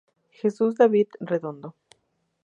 [0.39, 1.75] Jesus david redondo